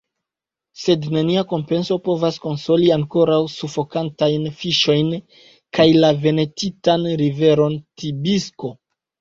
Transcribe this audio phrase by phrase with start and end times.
[0.83, 5.13] Sed nenia kompenso povas konsoli ankoraŭ sufokantajn fiŝojn
[5.79, 8.77] kaj la venenitan riveron Tibisko.